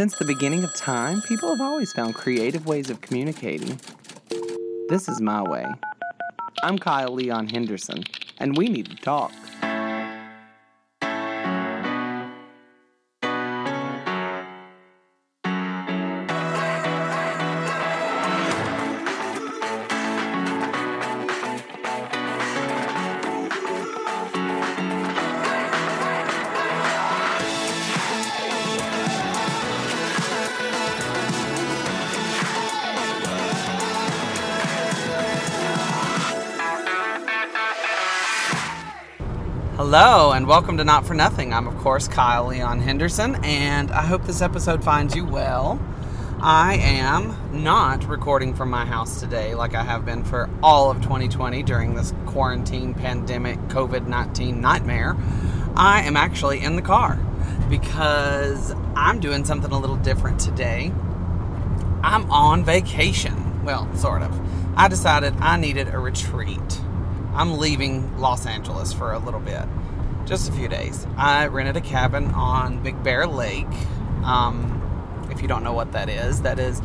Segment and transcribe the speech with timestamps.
[0.00, 3.78] Since the beginning of time, people have always found creative ways of communicating.
[4.88, 5.66] This is my way.
[6.62, 8.04] I'm Kyle Leon Henderson,
[8.38, 9.30] and we need to talk.
[40.40, 41.52] And welcome to Not For Nothing.
[41.52, 45.78] I'm, of course, Kyle Leon Henderson, and I hope this episode finds you well.
[46.40, 51.02] I am not recording from my house today like I have been for all of
[51.02, 55.14] 2020 during this quarantine, pandemic, COVID 19 nightmare.
[55.76, 57.16] I am actually in the car
[57.68, 60.90] because I'm doing something a little different today.
[62.02, 63.62] I'm on vacation.
[63.62, 64.40] Well, sort of.
[64.74, 66.80] I decided I needed a retreat.
[67.34, 69.64] I'm leaving Los Angeles for a little bit,
[70.30, 71.08] just a few days.
[71.16, 73.66] I rented a cabin on Big Bear Lake.
[74.22, 76.80] Um, if you don't know what that is, that is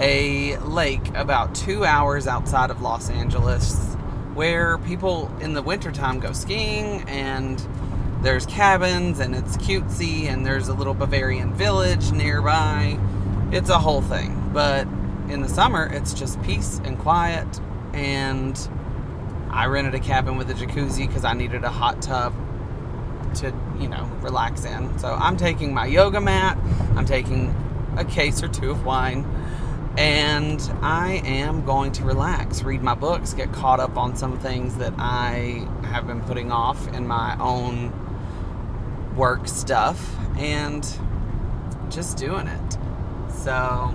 [0.00, 3.94] a lake about two hours outside of Los Angeles
[4.34, 7.64] where people in the wintertime go skiing and
[8.22, 12.98] there's cabins and it's cutesy and there's a little Bavarian village nearby.
[13.52, 14.50] It's a whole thing.
[14.52, 14.88] But
[15.28, 17.60] in the summer, it's just peace and quiet
[17.92, 18.58] and
[19.50, 22.34] I rented a cabin with a jacuzzi because I needed a hot tub
[23.36, 24.98] to, you know, relax in.
[24.98, 26.58] So I'm taking my yoga mat,
[26.96, 27.54] I'm taking
[27.96, 29.24] a case or two of wine,
[29.96, 34.76] and I am going to relax, read my books, get caught up on some things
[34.76, 37.92] that I have been putting off in my own
[39.16, 40.86] work stuff, and
[41.90, 42.78] just doing it.
[43.32, 43.94] So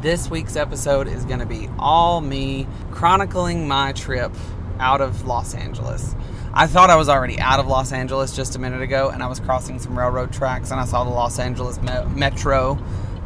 [0.00, 4.32] this week's episode is going to be all me chronicling my trip
[4.80, 6.14] out of Los Angeles.
[6.58, 9.28] I thought I was already out of Los Angeles just a minute ago, and I
[9.28, 12.76] was crossing some railroad tracks, and I saw the Los Angeles me- Metro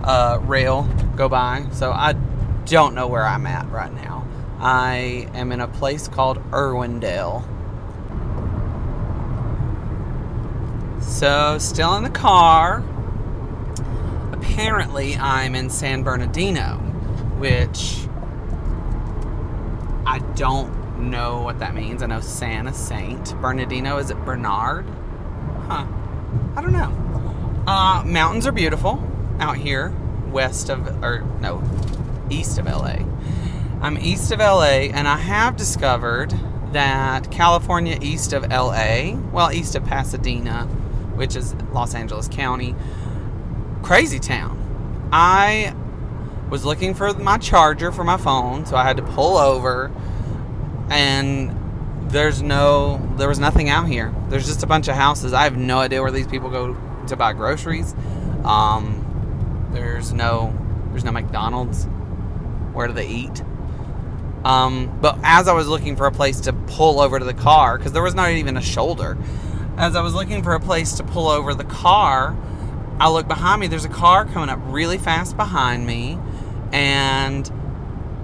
[0.05, 0.83] uh, rail
[1.17, 1.65] go by.
[1.73, 2.13] So I
[2.67, 4.27] don't know where I'm at right now.
[4.59, 7.43] I am in a place called Irwindale.
[11.03, 12.85] So, still in the car,
[14.33, 16.77] apparently I'm in San Bernardino,
[17.39, 18.07] which
[20.05, 22.03] I don't know what that means.
[22.03, 23.35] I know San is Saint.
[23.41, 24.87] Bernardino, is it Bernard?
[25.67, 25.87] Huh.
[26.57, 27.65] I don't know.
[27.67, 29.03] Uh, mountains are beautiful
[29.39, 29.93] out here,
[30.29, 31.63] west of, or no,
[32.31, 32.97] east of LA.
[33.81, 36.33] I'm east of LA, and I have discovered
[36.73, 40.67] that California east of LA, well, east of Pasadena,
[41.15, 42.75] which is Los Angeles County,
[43.83, 44.59] crazy town.
[45.13, 45.75] I
[46.49, 49.91] was looking for my charger for my phone, so I had to pull over
[50.93, 54.15] and there's no there was nothing out here.
[54.29, 55.33] There's just a bunch of houses.
[55.33, 56.77] I have no idea where these people go
[57.09, 57.95] to buy groceries.
[58.45, 60.57] Um, there's no
[60.91, 61.85] there's no McDonald's.
[62.75, 63.43] Where do they eat?
[64.45, 67.79] Um, but as I was looking for a place to pull over to the car,
[67.79, 69.17] because there was not even a shoulder,
[69.79, 72.37] as I was looking for a place to pull over the car,
[72.99, 73.69] I look behind me.
[73.69, 76.19] There's a car coming up really fast behind me,
[76.73, 77.51] and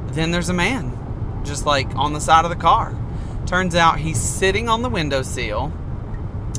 [0.09, 0.98] then there's a man
[1.49, 2.97] just like on the side of the car.
[3.47, 5.73] Turns out he's sitting on the window windowsill,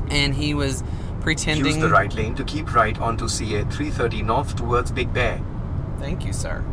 [0.09, 0.83] and he was
[1.21, 1.65] pretending.
[1.65, 5.41] Use the right lane to keep right onto CA 330 north towards Big Bear.
[5.99, 6.65] Thank you, sir.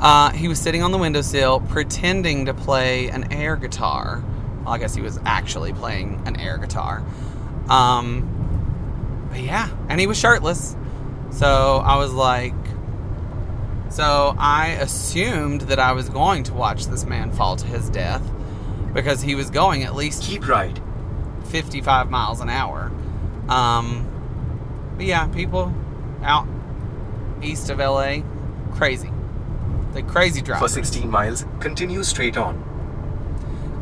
[0.00, 4.24] Uh, he was sitting on the windowsill pretending to play an air guitar.
[4.64, 7.04] Well, I guess he was actually playing an air guitar.
[7.68, 10.74] Um, but yeah, and he was shirtless.
[11.32, 12.54] So I was like,
[13.90, 18.22] so I assumed that I was going to watch this man fall to his death
[18.94, 20.78] because he was going at least Keep right.
[21.46, 22.92] 55 miles an hour.
[23.48, 24.06] Um,
[24.96, 25.74] but yeah, people
[26.22, 26.46] out
[27.42, 28.18] east of LA,
[28.72, 29.10] crazy.
[29.92, 30.60] They crazy drive.
[30.60, 32.68] For 16 miles, continue straight on.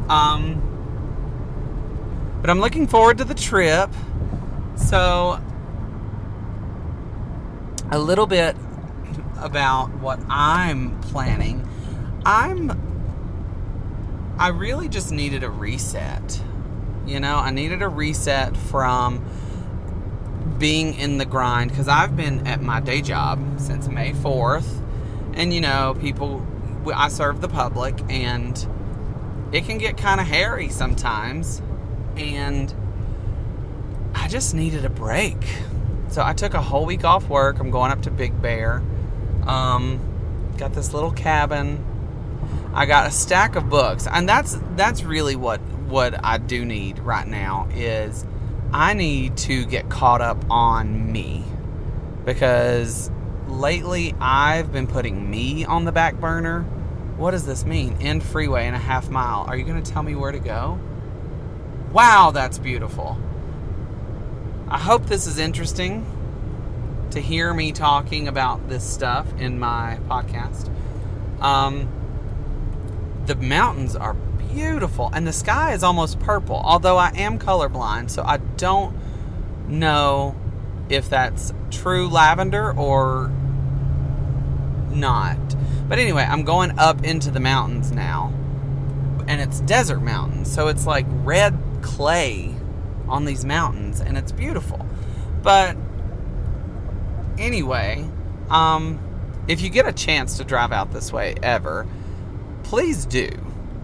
[0.09, 0.62] Um,
[2.41, 3.91] but I'm looking forward to the trip.
[4.77, 5.41] So,
[7.91, 8.56] a little bit
[9.40, 11.69] about what I'm planning.
[12.25, 12.87] I'm.
[14.38, 16.40] I really just needed a reset.
[17.06, 19.25] You know, I needed a reset from
[20.58, 24.85] being in the grind because I've been at my day job since May 4th.
[25.35, 26.46] And, you know, people,
[26.94, 28.56] I serve the public and
[29.52, 31.62] it can get kind of hairy sometimes.
[32.17, 32.75] And
[34.14, 35.38] I just needed a break.
[36.08, 37.58] so I took a whole week off work.
[37.58, 38.82] I'm going up to Big Bear.
[39.49, 39.99] Um,
[40.59, 41.85] got this little cabin.
[42.75, 46.99] I got a stack of books, and that's that's really what what I do need
[46.99, 48.27] right now is
[48.73, 51.45] I need to get caught up on me
[52.27, 53.11] because
[53.47, 56.62] lately I've been putting me on the back burner.
[57.17, 57.97] What does this mean?
[58.00, 59.45] End freeway and a half mile.
[59.49, 60.79] Are you going to tell me where to go?
[61.91, 63.19] Wow, that's beautiful.
[64.69, 66.05] I hope this is interesting
[67.13, 70.71] to hear me talking about this stuff in my podcast.
[71.41, 71.89] Um,
[73.27, 78.23] the mountains are beautiful and the sky is almost purple, although I am colorblind, so
[78.23, 78.97] I don't
[79.69, 80.35] know
[80.89, 83.31] if that's true lavender or
[84.91, 85.39] not.
[85.89, 88.33] But anyway, I'm going up into the mountains now.
[89.27, 92.55] And it's desert mountains, so it's like red clay
[93.09, 94.87] on these mountains and it's beautiful.
[95.43, 95.77] But
[97.38, 98.08] anyway,
[98.50, 99.00] um
[99.46, 101.87] if you get a chance to drive out this way ever,
[102.64, 103.31] please do.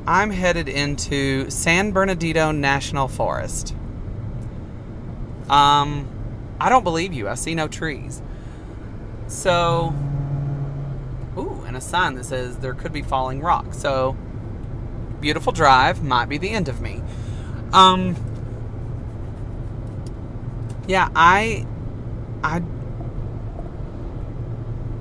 [0.07, 3.75] I'm headed into San Bernardino National Forest.
[5.49, 6.09] Um
[6.61, 7.29] I don't believe you.
[7.29, 8.23] I see no trees.
[9.27, 9.95] So,
[11.37, 13.79] ooh, and a sign that says there could be falling rocks.
[13.79, 14.17] So,
[15.21, 17.03] beautiful drive might be the end of me.
[17.73, 18.17] Um,
[20.87, 21.67] yeah, I,
[22.43, 22.63] I,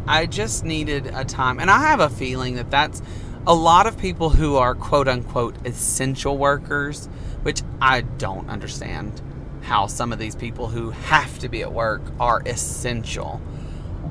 [0.08, 3.02] I just needed a time, and I have a feeling that that's
[3.46, 7.08] a lot of people who are quote unquote essential workers,
[7.44, 9.22] which I don't understand
[9.62, 13.42] how some of these people who have to be at work are essential.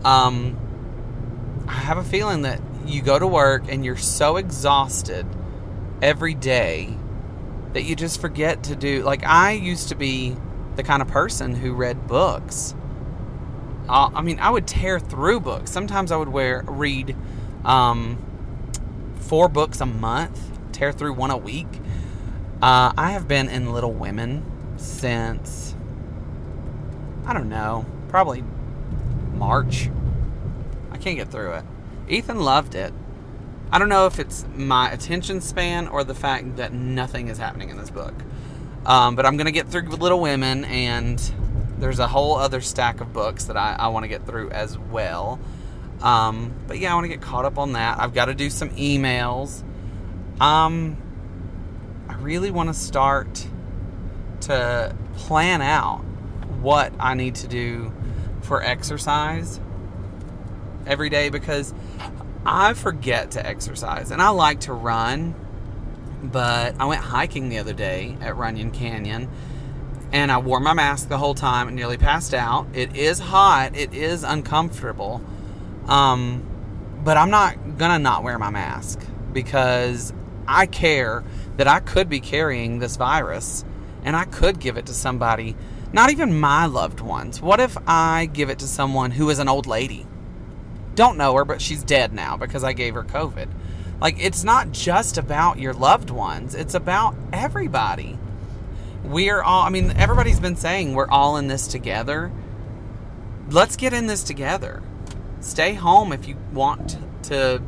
[0.04, 0.56] Um,
[1.68, 5.26] I have a feeling that you go to work and you're so exhausted
[6.00, 6.96] every day
[7.72, 9.02] that you just forget to do.
[9.02, 10.36] Like, I used to be
[10.76, 12.74] the kind of person who read books.
[13.88, 15.70] Uh, I mean, I would tear through books.
[15.70, 17.16] Sometimes I would wear read
[17.64, 18.18] um,
[19.16, 20.40] four books a month,
[20.72, 21.68] tear through one a week.
[22.62, 24.44] Uh, I have been in Little Women
[24.76, 25.74] since
[27.24, 28.44] I don't know, probably
[29.34, 29.90] March.
[30.90, 31.64] I can't get through it.
[32.08, 32.92] Ethan loved it.
[33.70, 37.70] I don't know if it's my attention span or the fact that nothing is happening
[37.70, 38.14] in this book.
[38.84, 41.32] Um, but I'm going to get through Little Women, and
[41.82, 44.78] there's a whole other stack of books that I, I want to get through as
[44.78, 45.40] well.
[46.00, 47.98] Um, but yeah, I want to get caught up on that.
[47.98, 49.64] I've got to do some emails.
[50.40, 50.96] Um,
[52.08, 53.48] I really want to start
[54.42, 56.04] to plan out
[56.60, 57.92] what I need to do
[58.42, 59.58] for exercise
[60.86, 61.74] every day because
[62.46, 65.34] I forget to exercise and I like to run,
[66.22, 69.28] but I went hiking the other day at Runyon Canyon
[70.12, 72.66] and I wore my mask the whole time and nearly passed out.
[72.74, 75.22] It is hot, it is uncomfortable.
[75.86, 76.46] Um,
[77.02, 79.00] but I'm not gonna not wear my mask
[79.32, 80.12] because
[80.46, 81.24] I care
[81.56, 83.64] that I could be carrying this virus
[84.04, 85.56] and I could give it to somebody,
[85.92, 87.40] not even my loved ones.
[87.40, 90.06] What if I give it to someone who is an old lady?
[90.94, 93.48] Don't know her, but she's dead now because I gave her COVID.
[94.00, 98.18] Like, it's not just about your loved ones, it's about everybody.
[99.04, 102.30] We're all, I mean, everybody's been saying we're all in this together.
[103.50, 104.82] Let's get in this together.
[105.40, 107.62] Stay home if you want to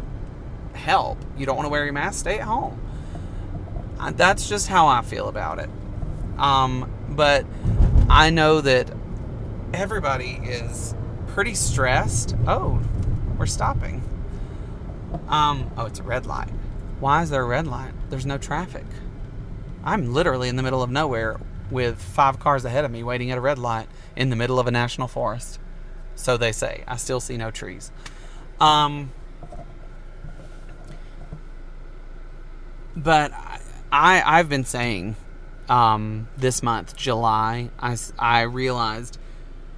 [0.74, 1.18] help.
[1.36, 2.80] You don't want to wear your mask, stay at home.
[3.98, 5.70] Uh, that's just how I feel about it.
[6.38, 7.46] Um, but
[8.08, 8.90] I know that
[9.72, 10.94] everybody is
[11.28, 12.36] pretty stressed.
[12.46, 12.80] Oh,
[13.38, 14.02] we're stopping.
[15.28, 16.50] Um, oh, it's a red light.
[17.00, 17.92] Why is there a red light?
[18.10, 18.84] There's no traffic.
[19.84, 21.38] I'm literally in the middle of nowhere
[21.70, 23.86] with five cars ahead of me waiting at a red light
[24.16, 25.60] in the middle of a national forest.
[26.14, 26.84] So they say.
[26.86, 27.92] I still see no trees.
[28.60, 29.12] Um,
[32.96, 33.32] but
[33.92, 35.16] I, I've been saying
[35.68, 39.18] um, this month, July, I, I realized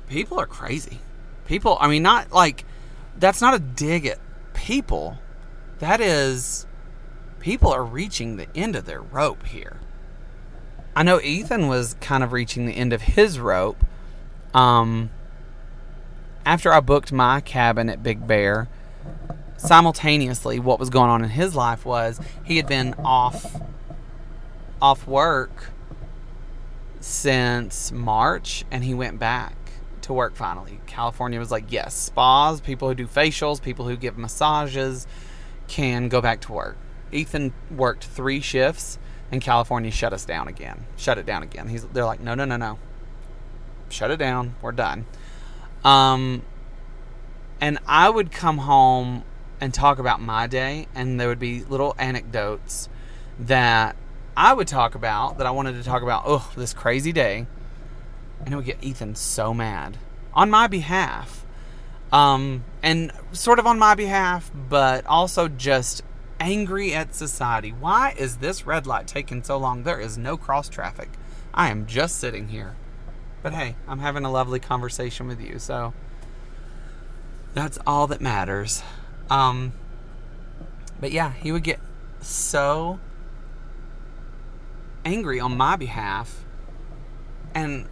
[0.08, 1.00] people are crazy.
[1.46, 2.64] People, I mean, not like,
[3.18, 4.18] that's not a dig at
[4.52, 5.18] people.
[5.78, 6.66] That is,
[7.40, 9.80] people are reaching the end of their rope here.
[10.96, 13.84] I know Ethan was kind of reaching the end of his rope.
[14.54, 15.10] Um,
[16.46, 18.66] after I booked my cabin at Big Bear,
[19.58, 23.60] simultaneously, what was going on in his life was he had been off
[24.80, 25.70] off work
[27.00, 29.54] since March and he went back
[30.00, 30.80] to work finally.
[30.86, 35.06] California was like, yes, spas, people who do facials, people who give massages
[35.68, 36.78] can go back to work.
[37.12, 38.98] Ethan worked three shifts
[39.30, 40.86] and California shut us down again.
[40.96, 41.68] Shut it down again.
[41.68, 42.78] He's they're like, no, no, no, no.
[43.88, 44.54] Shut it down.
[44.62, 45.06] We're done.
[45.84, 46.42] Um,
[47.60, 49.24] and I would come home
[49.60, 52.88] and talk about my day, and there would be little anecdotes
[53.38, 53.96] that
[54.36, 56.24] I would talk about that I wanted to talk about.
[56.26, 57.46] Oh, this crazy day,
[58.44, 59.96] and it would get Ethan so mad
[60.34, 61.46] on my behalf,
[62.12, 66.02] um, and sort of on my behalf, but also just
[66.40, 67.70] angry at society.
[67.70, 69.82] Why is this red light taking so long?
[69.82, 71.10] There is no cross traffic.
[71.54, 72.76] I am just sitting here.
[73.42, 75.94] But hey, I'm having a lovely conversation with you, so
[77.54, 78.82] that's all that matters.
[79.30, 79.72] Um,
[81.00, 81.80] but yeah, he would get
[82.20, 82.98] so
[85.04, 86.44] angry on my behalf,
[87.54, 87.86] and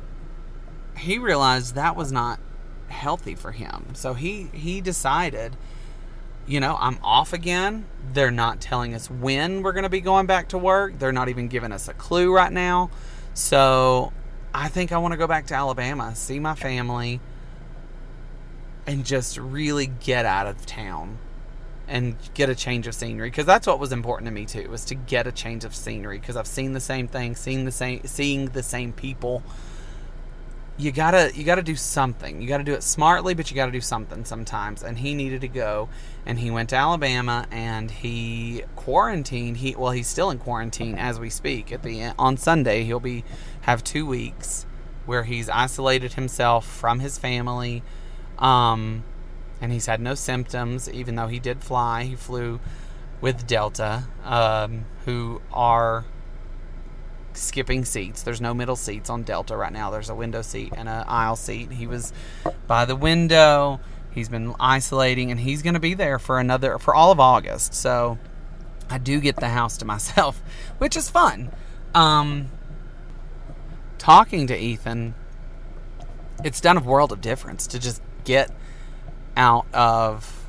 [0.96, 2.40] he realized that was not
[2.88, 3.94] healthy for him.
[3.94, 5.56] So he he decided,
[6.46, 7.86] you know, I'm off again.
[8.12, 10.98] They're not telling us when we're going to be going back to work.
[10.98, 12.90] They're not even giving us a clue right now.
[13.34, 14.12] So
[14.52, 17.20] I think I want to go back to Alabama, see my family,
[18.86, 21.18] and just really get out of town
[21.86, 24.86] and get a change of scenery because that's what was important to me too was
[24.86, 28.00] to get a change of scenery because I've seen the same thing, seen the same,
[28.04, 29.42] seeing the same people.
[30.76, 32.42] You gotta you gotta do something.
[32.42, 34.82] You gotta do it smartly, but you gotta do something sometimes.
[34.82, 35.88] And he needed to go,
[36.26, 39.58] and he went to Alabama and he quarantined.
[39.58, 41.70] He well, he's still in quarantine as we speak.
[41.70, 43.24] At the on Sunday, he'll be
[43.62, 44.66] have two weeks
[45.06, 47.82] where he's isolated himself from his family.
[48.38, 49.04] Um,
[49.60, 52.04] and he's had no symptoms, even though he did fly.
[52.04, 52.60] He flew
[53.20, 56.04] with Delta, um, who are
[57.36, 58.22] skipping seats.
[58.22, 59.90] There's no middle seats on Delta right now.
[59.90, 61.70] There's a window seat and an aisle seat.
[61.72, 62.12] He was
[62.66, 63.80] by the window.
[64.10, 67.74] He's been isolating, and he's going to be there for another for all of August.
[67.74, 68.18] So
[68.88, 70.42] I do get the house to myself,
[70.78, 71.50] which is fun.
[71.94, 72.48] Um,
[73.98, 75.14] talking to Ethan,
[76.44, 78.50] it's done a world of difference to just get
[79.36, 80.46] out of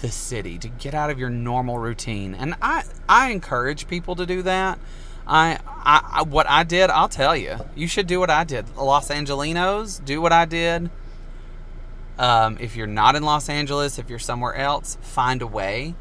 [0.00, 2.34] the city, to get out of your normal routine.
[2.34, 4.78] And I, I encourage people to do that.
[5.26, 7.58] I, I, I, what I did, I'll tell you.
[7.74, 8.76] You should do what I did.
[8.76, 10.90] Los Angelinos, do what I did.
[12.18, 15.94] Um, if you're not in Los Angeles, if you're somewhere else, find a way.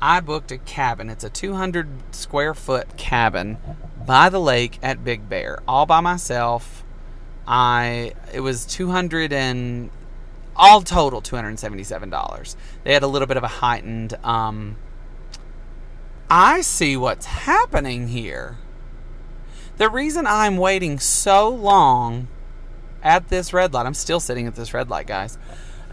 [0.00, 1.10] I booked a cabin.
[1.10, 3.58] It's a 200 square foot cabin
[4.06, 6.84] by the lake at Big Bear, all by myself.
[7.46, 9.90] I it was 200 and
[10.54, 12.56] all total $277.
[12.84, 14.76] They had a little bit of a heightened um
[16.30, 18.58] I see what's happening here.
[19.78, 22.26] The reason I'm waiting so long
[23.00, 25.38] at this red light, I'm still sitting at this red light, guys.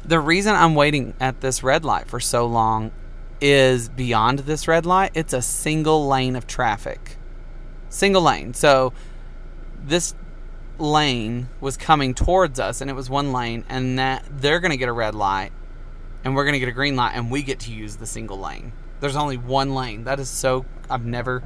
[0.04, 2.92] The reason I'm waiting at this red light for so long
[3.40, 7.18] is beyond this red light, it's a single lane of traffic.
[7.90, 8.56] Single lane.
[8.56, 8.92] So
[9.84, 10.16] this
[10.80, 14.78] lane was coming towards us and it was one lane and that they're going to
[14.78, 15.52] get a red light
[16.24, 18.40] and we're going to get a green light and we get to use the single
[18.40, 18.72] lane.
[19.00, 20.06] There's only one lane.
[20.06, 21.44] That is so I've never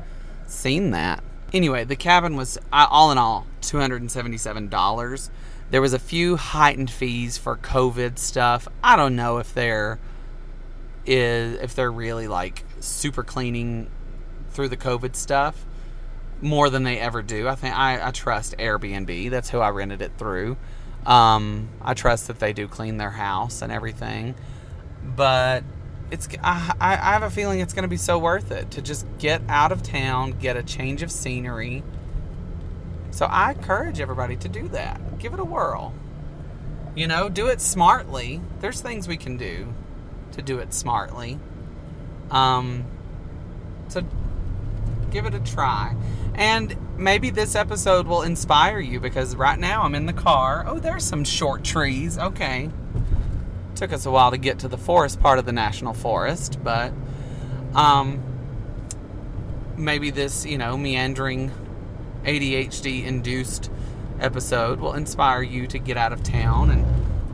[0.47, 1.21] seen that.
[1.53, 5.29] Anyway, the cabin was all in all $277.
[5.71, 8.67] There was a few heightened fees for COVID stuff.
[8.83, 9.99] I don't know if they're
[11.05, 13.89] is if they're really like super cleaning
[14.51, 15.65] through the COVID stuff
[16.41, 17.47] more than they ever do.
[17.47, 19.29] I think I, I trust Airbnb.
[19.29, 20.57] That's who I rented it through.
[21.05, 24.35] Um, I trust that they do clean their house and everything.
[25.15, 25.63] But
[26.11, 29.05] it's I, I have a feeling it's going to be so worth it to just
[29.17, 31.83] get out of town, get a change of scenery.
[33.11, 35.19] So I encourage everybody to do that.
[35.19, 35.93] Give it a whirl.
[36.95, 38.41] You know, do it smartly.
[38.59, 39.73] There's things we can do
[40.33, 41.39] to do it smartly.
[42.31, 42.85] Um,
[43.87, 44.03] so
[45.11, 45.95] give it a try.
[46.35, 50.63] And maybe this episode will inspire you because right now I'm in the car.
[50.67, 52.17] Oh, there's some short trees.
[52.17, 52.69] Okay
[53.79, 56.91] took us a while to get to the forest part of the national forest, but
[57.73, 58.21] um,
[59.77, 61.49] maybe this, you know, meandering
[62.25, 63.71] ADHD induced
[64.19, 66.85] episode will inspire you to get out of town and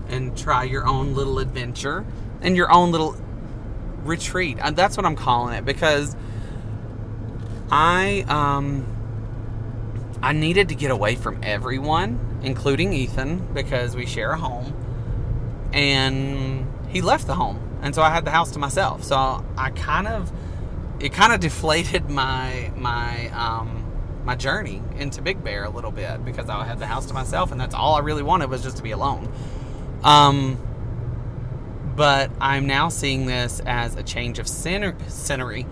[0.08, 2.06] and try your own little adventure
[2.42, 3.18] and your own little
[4.04, 4.60] retreat.
[4.62, 6.16] And that's what I'm calling it because
[7.72, 8.86] I um
[10.22, 14.85] I needed to get away from everyone, including Ethan, because we share a home
[15.75, 19.03] and he left the home, and so I had the house to myself.
[19.03, 20.32] So I kind of
[21.00, 23.84] it kind of deflated my my um,
[24.24, 27.51] my journey into Big Bear a little bit because I had the house to myself,
[27.51, 29.32] and that's all I really wanted was just to be alone.
[30.03, 30.58] Um,
[31.96, 35.65] but I'm now seeing this as a change of scenery,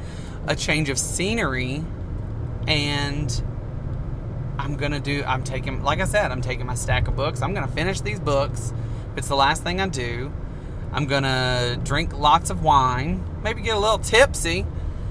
[0.48, 1.84] a change of scenery,
[2.68, 3.44] and
[4.60, 5.24] I'm gonna do.
[5.26, 7.42] I'm taking, like I said, I'm taking my stack of books.
[7.42, 8.74] I'm gonna finish these books
[9.16, 10.32] It's the last thing I do.
[10.92, 14.66] I'm gonna drink lots of wine, maybe get a little tipsy.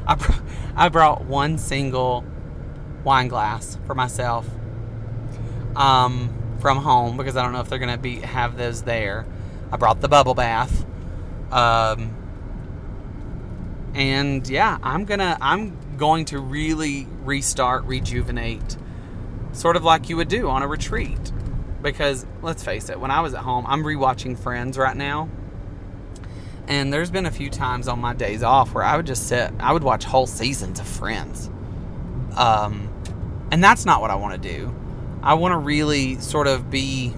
[0.06, 0.32] I, br-
[0.76, 2.25] I brought one single
[3.04, 4.49] wine glass for myself
[5.76, 9.26] um, from home because I don't know if they're gonna be have those there.
[9.71, 10.85] I brought the bubble bath,
[11.50, 12.14] um,
[13.94, 18.76] and yeah, I'm gonna I'm going to really restart, rejuvenate,
[19.52, 21.32] sort of like you would do on a retreat.
[21.82, 25.28] Because let's face it, when I was at home, I'm rewatching Friends right now.
[26.68, 29.50] And there's been a few times on my days off where I would just sit,
[29.58, 31.50] I would watch whole seasons of Friends.
[32.36, 32.88] Um,
[33.50, 34.74] and that's not what I want to do.
[35.22, 37.12] I want to really sort of be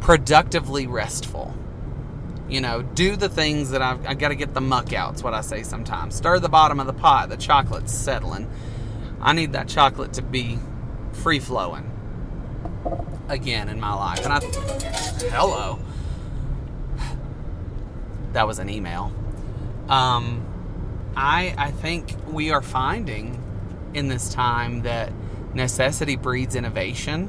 [0.00, 1.54] productively restful.
[2.48, 5.14] You know, do the things that I've, I got to get the muck out.
[5.14, 6.14] It's what I say sometimes.
[6.14, 7.28] Stir the bottom of the pot.
[7.28, 8.48] The chocolate's settling.
[9.20, 10.58] I need that chocolate to be
[11.12, 11.87] free flowing
[13.28, 14.24] again in my life.
[14.24, 14.40] And I,
[15.30, 15.78] hello,
[18.32, 19.12] that was an email.
[19.88, 20.44] Um,
[21.16, 23.42] I I think we are finding
[23.94, 25.12] in this time that
[25.54, 27.28] necessity breeds innovation,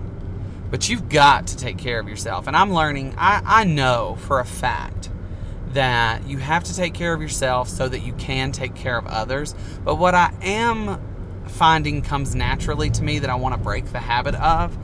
[0.70, 2.48] but you've got to take care of yourself.
[2.48, 3.16] And I'm learning.
[3.18, 5.10] I I know for a fact
[5.74, 9.06] that you have to take care of yourself so that you can take care of
[9.08, 9.54] others.
[9.84, 11.00] But what I am
[11.48, 14.78] finding comes naturally to me that I want to break the habit of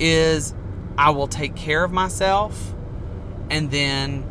[0.00, 0.54] is
[0.98, 2.74] I will take care of myself
[3.50, 4.24] and then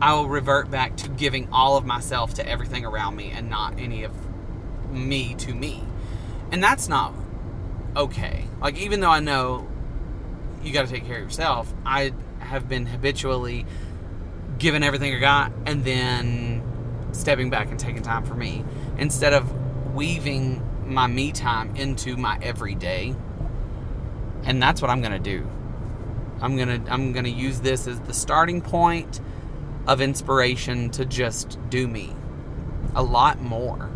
[0.00, 3.78] I will revert back to giving all of myself to everything around me and not
[3.78, 4.12] any of
[4.90, 5.84] me to me.
[6.50, 7.14] And that's not
[7.96, 8.44] okay.
[8.60, 9.68] Like, even though I know
[10.62, 13.64] you got to take care of yourself, I have been habitually
[14.58, 16.62] giving everything I got and then
[17.12, 18.64] stepping back and taking time for me
[18.98, 23.14] instead of weaving my me time into my everyday.
[24.44, 25.46] And that's what I'm going to do.
[26.40, 29.20] I'm going to I'm going to use this as the starting point
[29.86, 32.14] of inspiration to just do me
[32.94, 33.90] a lot more.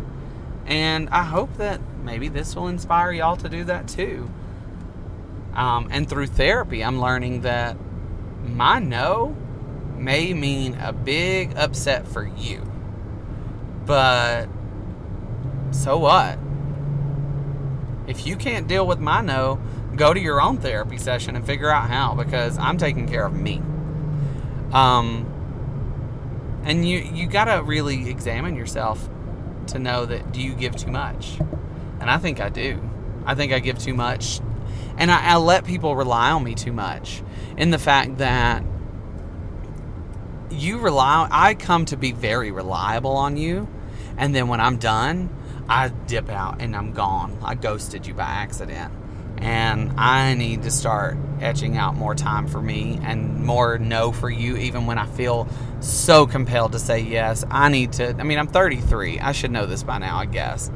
[0.65, 4.29] And I hope that maybe this will inspire y'all to do that too.
[5.53, 7.77] Um, and through therapy, I'm learning that
[8.45, 9.35] my no
[9.97, 12.61] may mean a big upset for you.
[13.85, 14.47] But
[15.71, 16.37] so what?
[18.07, 19.59] If you can't deal with my no,
[19.95, 23.33] go to your own therapy session and figure out how because I'm taking care of
[23.33, 23.61] me.
[24.71, 25.33] Um,
[26.63, 29.09] and you you got to really examine yourself
[29.67, 31.37] to know that do you give too much?
[31.99, 32.81] And I think I do.
[33.25, 34.39] I think I give too much.
[34.97, 37.21] And I, I let people rely on me too much
[37.57, 38.63] in the fact that
[40.49, 43.67] you rely I come to be very reliable on you
[44.17, 45.29] and then when I'm done,
[45.69, 47.37] I dip out and I'm gone.
[47.43, 48.93] I ghosted you by accident.
[49.37, 54.29] And I need to start etching out more time for me and more no for
[54.29, 55.47] you, even when I feel
[55.79, 57.45] so compelled to say yes.
[57.51, 59.19] I need to, I mean, I'm 33.
[59.19, 60.71] I should know this by now, I guess.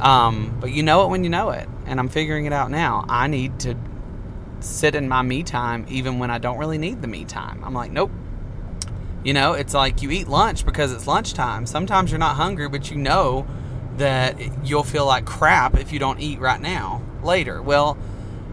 [0.00, 1.68] Um, but you know it when you know it.
[1.86, 3.04] And I'm figuring it out now.
[3.08, 3.76] I need to
[4.60, 7.64] sit in my me time even when I don't really need the me time.
[7.64, 8.12] I'm like, nope.
[9.24, 11.66] You know, it's like you eat lunch because it's lunchtime.
[11.66, 13.46] Sometimes you're not hungry, but you know
[13.98, 17.60] that you'll feel like crap if you don't eat right now later.
[17.60, 17.98] Well,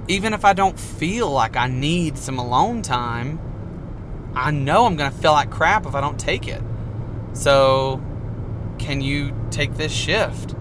[0.07, 3.39] even if I don't feel like I need some alone time,
[4.35, 6.61] I know I'm going to feel like crap if I don't take it.
[7.33, 8.01] So,
[8.77, 10.55] can you take this shift?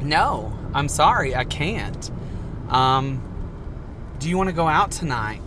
[0.00, 2.10] No, I'm sorry, I can't.
[2.68, 3.22] Um,
[4.18, 5.42] do you want to go out tonight?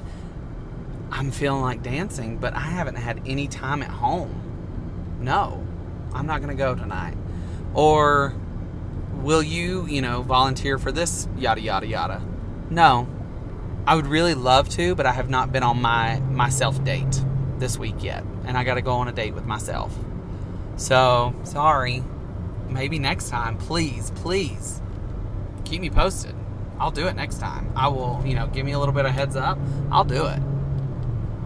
[1.11, 5.17] I'm feeling like dancing, but I haven't had any time at home.
[5.21, 5.65] No,
[6.13, 7.15] I'm not going to go tonight.
[7.73, 8.35] Or,
[9.21, 12.21] will you, you know, volunteer for this yada yada yada?
[12.69, 13.07] No.
[13.85, 17.23] I would really love to, but I have not been on my myself date
[17.57, 19.97] this week yet, and I got to go on a date with myself.
[20.75, 22.03] So, sorry.
[22.69, 24.79] Maybe next time, please, please
[25.65, 26.35] keep me posted.
[26.79, 27.71] I'll do it next time.
[27.75, 29.57] I will, you know, give me a little bit of heads up.
[29.91, 30.39] I'll do it.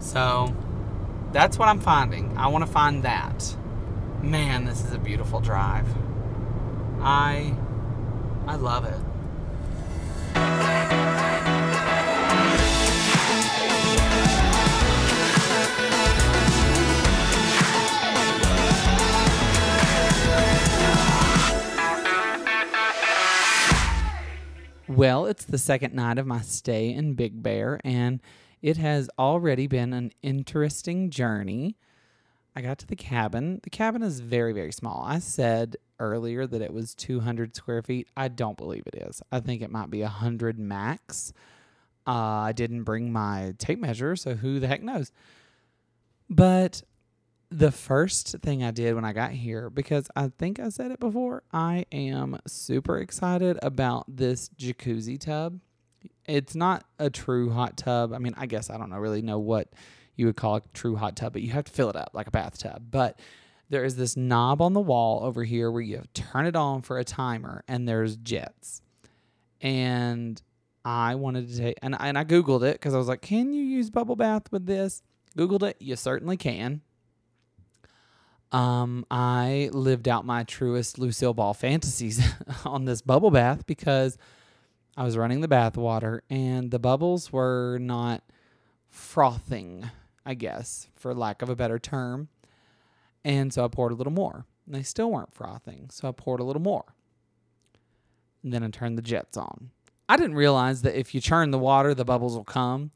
[0.00, 0.54] So,
[1.32, 2.36] that's what I'm finding.
[2.36, 3.56] I want to find that.
[4.22, 5.86] Man, this is a beautiful drive.
[7.00, 7.54] I
[8.46, 8.94] I love it.
[24.86, 28.20] Well, it's the second night of my stay in Big Bear, and
[28.62, 31.76] it has already been an interesting journey.
[32.54, 33.60] I got to the cabin.
[33.64, 35.02] The cabin is very, very small.
[35.04, 38.08] I said earlier that it was 200 square feet.
[38.16, 39.22] I don't believe it is.
[39.30, 41.32] I think it might be 100 max.
[42.06, 45.10] Uh, I didn't bring my tape measure, so who the heck knows?
[46.28, 46.82] But
[47.50, 51.00] the first thing I did when I got here, because I think I said it
[51.00, 55.60] before, I am super excited about this jacuzzi tub.
[56.26, 58.12] It's not a true hot tub.
[58.12, 59.68] I mean, I guess I don't know really know what
[60.16, 62.26] you would call a true hot tub, but you have to fill it up like
[62.26, 62.84] a bathtub.
[62.90, 63.18] But
[63.74, 66.96] there is this knob on the wall over here where you turn it on for
[66.96, 68.80] a timer and there's jets.
[69.60, 70.40] And
[70.84, 73.64] I wanted to take and, and I googled it because I was like, can you
[73.64, 75.02] use bubble bath with this?
[75.36, 75.76] Googled it.
[75.80, 76.82] You certainly can.
[78.52, 82.24] Um, I lived out my truest Lucille Ball fantasies
[82.64, 84.16] on this bubble bath because
[84.96, 88.22] I was running the bath water and the bubbles were not
[88.88, 89.90] frothing,
[90.24, 92.28] I guess, for lack of a better term.
[93.24, 94.46] And so I poured a little more.
[94.66, 96.84] And they still weren't frothing, so I poured a little more.
[98.42, 99.70] And then I turned the jets on.
[100.08, 102.90] I didn't realize that if you churn the water, the bubbles will come.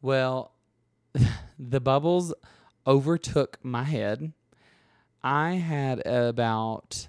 [0.00, 0.52] Well,
[1.58, 2.32] the bubbles
[2.86, 4.32] overtook my head.
[5.22, 7.08] I had about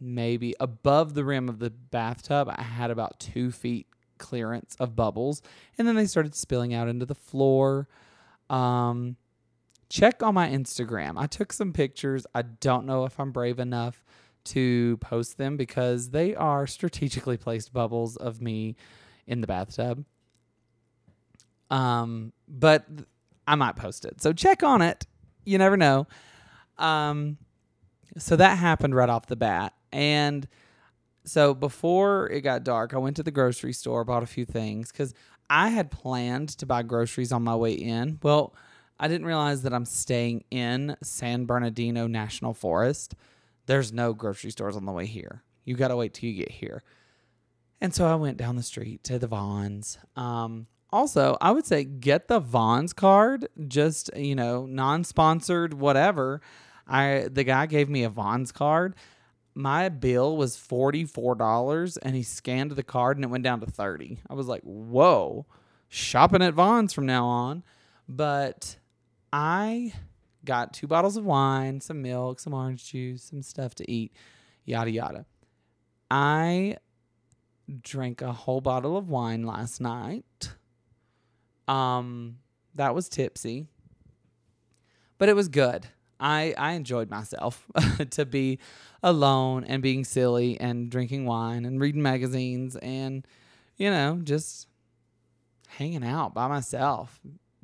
[0.00, 3.86] maybe above the rim of the bathtub, I had about two feet
[4.18, 5.42] clearance of bubbles.
[5.76, 7.88] And then they started spilling out into the floor.
[8.48, 9.16] Um,
[9.90, 11.14] check on my Instagram.
[11.18, 12.26] I took some pictures.
[12.34, 14.02] I don't know if I'm brave enough
[14.42, 18.76] to post them because they are strategically placed bubbles of me
[19.26, 20.04] in the bathtub.
[21.70, 22.86] Um, but
[23.46, 24.22] I might post it.
[24.22, 25.06] So check on it.
[25.44, 26.06] You never know.
[26.78, 27.36] Um,
[28.16, 29.74] so that happened right off the bat.
[29.92, 30.48] And
[31.24, 34.90] so before it got dark, I went to the grocery store, bought a few things
[34.90, 35.14] because
[35.48, 38.18] I had planned to buy groceries on my way in.
[38.22, 38.54] Well,
[39.02, 43.14] I didn't realize that I'm staying in San Bernardino National Forest.
[43.64, 45.42] There's no grocery stores on the way here.
[45.64, 46.82] You got to wait till you get here.
[47.80, 49.96] And so I went down the street to the Vons.
[50.16, 56.42] Um, also, I would say get the Vons card, just, you know, non sponsored, whatever.
[56.86, 58.96] I The guy gave me a Vons card.
[59.54, 64.20] My bill was $44 and he scanned the card and it went down to 30
[64.28, 65.46] I was like, whoa,
[65.88, 67.64] shopping at Vons from now on.
[68.08, 68.76] But
[69.32, 69.92] I
[70.44, 74.12] got two bottles of wine, some milk, some orange juice, some stuff to eat,
[74.64, 75.26] yada, yada.
[76.10, 76.76] I
[77.82, 80.52] drank a whole bottle of wine last night.
[81.68, 82.38] Um,
[82.74, 83.68] that was tipsy,
[85.18, 85.86] but it was good.
[86.18, 87.66] I, I enjoyed myself
[88.10, 88.58] to be
[89.02, 93.26] alone and being silly and drinking wine and reading magazines and,
[93.76, 94.66] you know, just
[95.68, 97.20] hanging out by myself,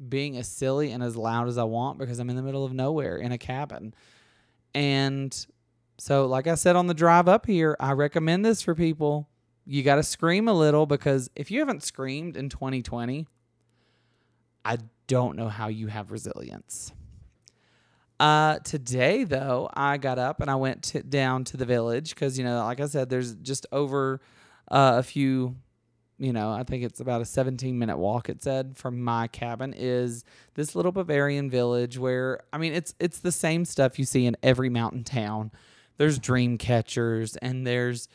[0.09, 2.73] being as silly and as loud as I want because I'm in the middle of
[2.73, 3.95] nowhere in a cabin.
[4.75, 5.47] And
[5.99, 9.29] so, like I said on the drive up here, I recommend this for people.
[9.65, 13.27] You got to scream a little because if you haven't screamed in 2020,
[14.65, 16.93] I don't know how you have resilience.
[18.19, 22.45] Uh, today, though, I got up and I went down to the village because, you
[22.45, 24.21] know, like I said, there's just over
[24.71, 25.57] uh, a few
[26.19, 29.75] you know, I think it's about a 17 minute walk it said from my cabin
[29.77, 30.25] is
[30.55, 34.37] this little Bavarian village where I mean it's it's the same stuff you see in
[34.43, 35.51] every mountain town.
[35.99, 38.09] There's dream catchers and there's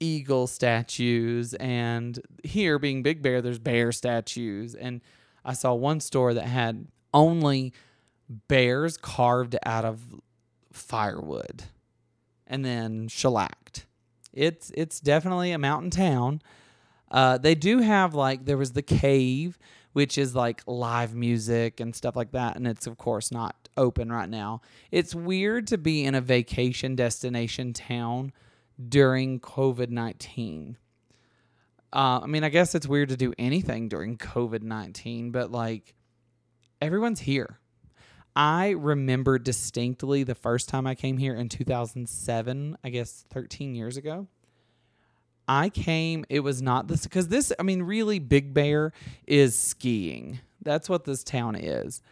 [0.00, 5.00] eagle statues and here being Big Bear there's bear statues and
[5.44, 7.72] I saw one store that had only
[8.46, 10.00] bears carved out of
[10.72, 11.64] firewood
[12.46, 13.86] and then shellacked.
[14.32, 16.40] It's it's definitely a mountain town
[17.10, 19.58] uh, they do have like there was the cave,
[19.92, 24.10] which is like live music and stuff like that, and it's of course not open
[24.12, 24.60] right now.
[24.90, 28.32] It's weird to be in a vacation destination town
[28.88, 30.76] during COVID nineteen.
[31.90, 35.94] Uh, I mean, I guess it's weird to do anything during COVID nineteen, but like
[36.80, 37.58] everyone's here.
[38.36, 43.96] I remember distinctly the first time I came here in 2007, I guess 13 years
[43.96, 44.28] ago.
[45.48, 48.92] I came, it was not this, because this, I mean, really, Big Bear
[49.26, 50.40] is skiing.
[50.62, 52.02] That's what this town is.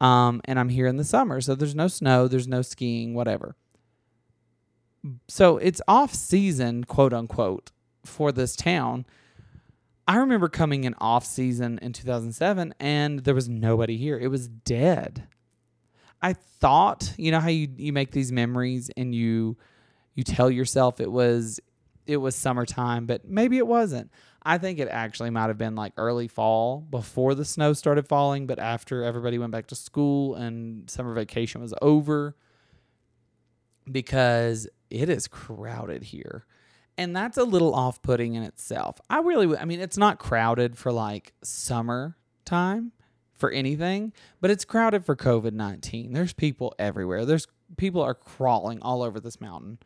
[0.00, 3.56] Um, and I'm here in the summer, so there's no snow, there's no skiing, whatever.
[5.28, 7.72] So it's off season, quote unquote,
[8.04, 9.06] for this town.
[10.08, 14.18] I remember coming in off season in 2007 and there was nobody here.
[14.18, 15.26] It was dead.
[16.22, 19.56] I thought, you know how you you make these memories and you
[20.14, 21.60] you tell yourself it was
[22.06, 24.10] it was summertime, but maybe it wasn't.
[24.42, 28.46] I think it actually might have been like early fall before the snow started falling,
[28.46, 32.36] but after everybody went back to school and summer vacation was over
[33.90, 36.46] because it is crowded here.
[36.98, 39.00] And that's a little off putting in itself.
[39.10, 42.92] I really, I mean, it's not crowded for like summer time
[43.34, 46.12] for anything, but it's crowded for COVID 19.
[46.12, 47.26] There's people everywhere.
[47.26, 49.78] There's people are crawling all over this mountain.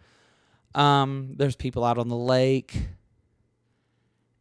[0.74, 2.88] Um, there's people out on the lake.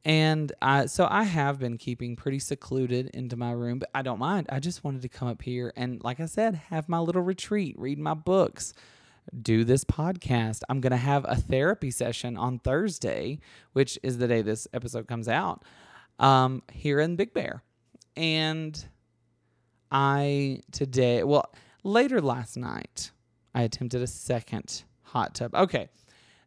[0.06, 4.20] And I, so I have been keeping pretty secluded into my room, but I don't
[4.20, 4.48] mind.
[4.50, 7.76] I just wanted to come up here and, like I said, have my little retreat,
[7.78, 8.74] read my books,
[9.42, 10.62] do this podcast.
[10.70, 13.40] I'm going to have a therapy session on Thursday,
[13.74, 15.64] which is the day this episode comes out,
[16.18, 17.62] um, here in Big Bear.
[18.16, 18.84] And
[19.92, 23.12] I today, well, later last night,
[23.54, 25.54] I attempted a second hot tub.
[25.54, 25.90] Okay.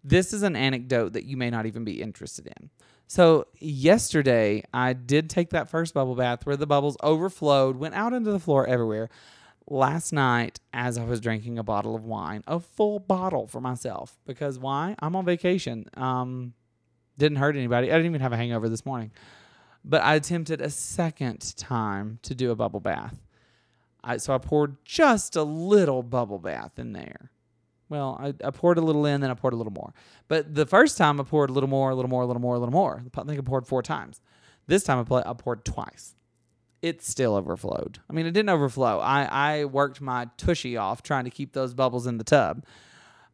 [0.05, 2.71] This is an anecdote that you may not even be interested in.
[3.07, 8.13] So, yesterday, I did take that first bubble bath where the bubbles overflowed, went out
[8.13, 9.11] into the floor everywhere.
[9.69, 14.19] Last night, as I was drinking a bottle of wine, a full bottle for myself,
[14.27, 14.97] because why?
[14.99, 15.87] I'm on vacation.
[15.95, 16.55] Um,
[17.19, 17.91] didn't hurt anybody.
[17.91, 19.13] I didn't even have a hangover this morning.
[19.85, 23.21] But I attempted a second time to do a bubble bath.
[24.03, 27.32] I, so I poured just a little bubble bath in there.
[27.93, 29.93] Well, I, I poured a little in, then I poured a little more.
[30.27, 32.55] But the first time I poured a little more, a little more, a little more,
[32.55, 33.05] a little more.
[33.15, 34.23] I think I poured four times.
[34.67, 36.15] This time I, I poured twice.
[36.81, 37.99] It still overflowed.
[38.09, 38.99] I mean, it didn't overflow.
[38.99, 42.65] I, I worked my tushy off trying to keep those bubbles in the tub.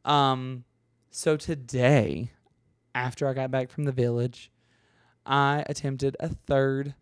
[0.04, 0.64] Um,
[1.12, 2.32] so today,
[2.96, 4.50] after I got back from the village,
[5.24, 6.96] I attempted a third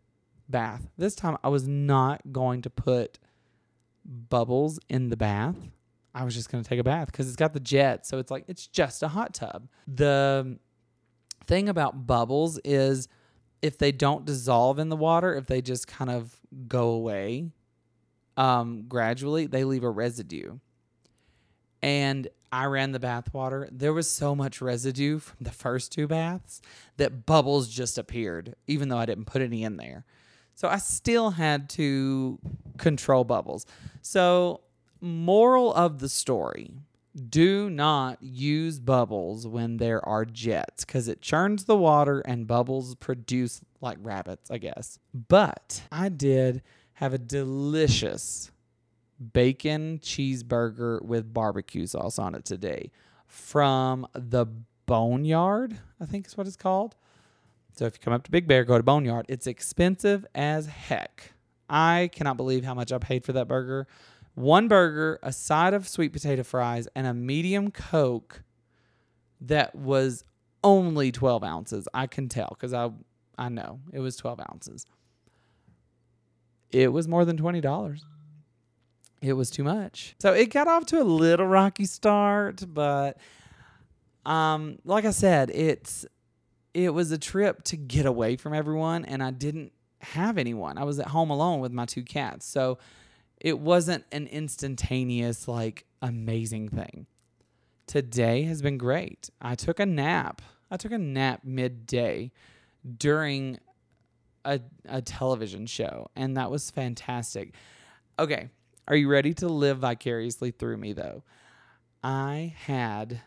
[0.46, 0.88] bath.
[0.98, 3.18] This time I was not going to put
[4.04, 5.56] bubbles in the bath.
[6.16, 8.06] I was just going to take a bath because it's got the jet.
[8.06, 9.68] So it's like, it's just a hot tub.
[9.86, 10.58] The
[11.44, 13.06] thing about bubbles is
[13.60, 16.34] if they don't dissolve in the water, if they just kind of
[16.66, 17.50] go away
[18.38, 20.58] um, gradually, they leave a residue.
[21.82, 23.68] And I ran the bath water.
[23.70, 26.62] There was so much residue from the first two baths
[26.96, 30.06] that bubbles just appeared, even though I didn't put any in there.
[30.54, 32.38] So I still had to
[32.78, 33.66] control bubbles.
[34.00, 34.62] So,
[35.00, 36.72] moral of the story
[37.30, 42.94] do not use bubbles when there are jets because it churns the water and bubbles
[42.96, 44.98] produce like rabbits, I guess.
[45.14, 46.62] But I did
[46.94, 48.50] have a delicious
[49.32, 52.90] bacon cheeseburger with barbecue sauce on it today
[53.26, 54.46] from the
[54.86, 56.94] Boneyard, I think is what it's called.
[57.74, 59.26] So if you come up to Big Bear, go to Boneyard.
[59.28, 61.32] It's expensive as heck.
[61.68, 63.86] I cannot believe how much I paid for that burger.
[64.36, 68.42] One burger, a side of sweet potato fries, and a medium Coke
[69.40, 70.24] that was
[70.62, 71.88] only 12 ounces.
[71.94, 72.90] I can tell because I,
[73.38, 74.86] I know it was 12 ounces.
[76.70, 78.00] It was more than $20.
[79.22, 80.14] It was too much.
[80.20, 83.16] So it got off to a little rocky start, but
[84.26, 86.04] um, like I said, it's
[86.74, 90.76] it was a trip to get away from everyone and I didn't have anyone.
[90.76, 92.44] I was at home alone with my two cats.
[92.44, 92.76] So
[93.46, 97.06] it wasn't an instantaneous, like, amazing thing.
[97.86, 99.30] Today has been great.
[99.40, 100.42] I took a nap.
[100.68, 102.32] I took a nap midday
[102.98, 103.60] during
[104.44, 107.54] a, a television show, and that was fantastic.
[108.18, 108.48] Okay,
[108.88, 111.22] are you ready to live vicariously through me, though?
[112.02, 113.20] I had,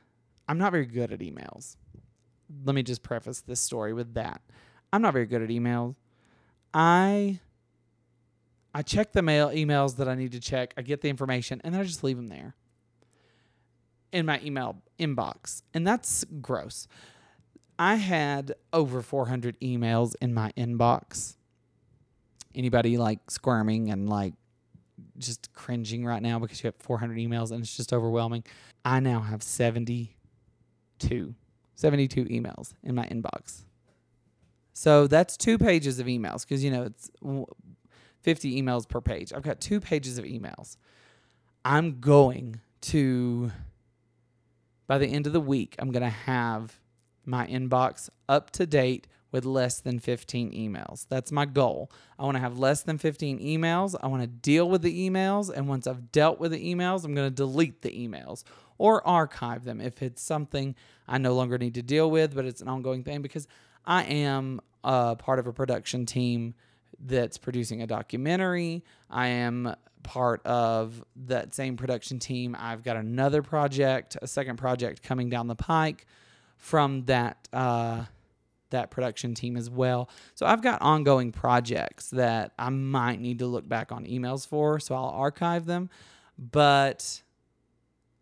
[0.50, 1.78] I'm not very good at emails
[2.66, 4.42] let me just preface this story with that.
[4.92, 5.96] I'm not very good at emails.
[6.74, 7.40] I
[8.74, 10.74] I check the mail emails that I need to check.
[10.78, 12.56] I get the information and I just leave them there
[14.12, 15.64] in my email inbox.
[15.74, 16.88] And that's gross.
[17.78, 21.36] I had over 400 emails in my inbox.
[22.54, 24.34] Anybody like squirming and like
[25.18, 28.44] just cringing right now because you have 400 emails and it's just overwhelming?
[28.84, 31.36] I now have 72
[31.80, 33.64] 72 emails in my inbox.
[34.74, 37.10] So that's two pages of emails because, you know, it's
[38.22, 39.34] 50 emails per page.
[39.34, 40.78] I've got two pages of emails.
[41.64, 43.52] I'm going to,
[44.88, 46.80] by the end of the week, I'm going to have
[47.26, 51.06] my inbox up to date with less than 15 emails.
[51.08, 51.92] That's my goal.
[52.18, 53.96] I want to have less than 15 emails.
[54.02, 55.52] I want to deal with the emails.
[55.54, 58.44] And once I've dealt with the emails, I'm going to delete the emails
[58.78, 60.76] or archive them if it's something
[61.08, 63.48] I no longer need to deal with, but it's an ongoing thing because
[63.86, 66.56] I am a part of a production team
[67.06, 68.84] that's producing a documentary.
[69.10, 72.56] I am part of that same production team.
[72.60, 76.06] I've got another project, a second project coming down the pike
[76.58, 78.06] from that uh,
[78.70, 80.10] that production team as well.
[80.36, 84.80] So I've got ongoing projects that I might need to look back on emails for,
[84.80, 85.90] so I'll archive them.
[86.38, 87.24] But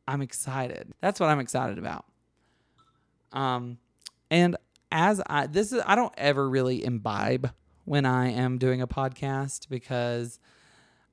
[0.08, 0.94] I'm excited.
[1.02, 2.06] That's what I'm excited about.
[3.34, 3.78] Um,
[4.32, 4.56] and
[4.92, 7.52] as I this is I don't ever really imbibe
[7.88, 10.42] when I am doing a podcast because